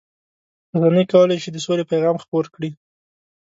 رسنۍ 0.81 1.05
کولای 1.11 1.37
شي 1.43 1.49
د 1.51 1.57
سولې 1.65 1.83
پیغام 1.91 2.15
خپور 2.23 2.45
کړي. 2.53 2.69